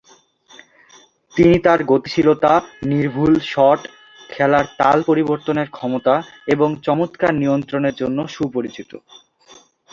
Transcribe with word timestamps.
তিনি 1.33 1.55
তার 1.59 1.79
গতিশীলতা, 1.83 2.53
নির্ভুল 2.83 3.33
শট, 3.43 3.81
খেলার 4.29 4.65
তাল 4.77 4.97
পরিবর্তনের 5.03 5.67
ক্ষমতা 5.69 6.15
এবং 6.47 6.69
এবং 6.73 6.83
চমৎকার 6.83 7.31
নিয়ন্ত্রণের 7.35 7.95
জন্য 7.95 8.17
সুপরিচিত। 8.27 8.91